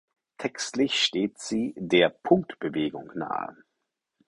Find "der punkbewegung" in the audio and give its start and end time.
1.77-3.11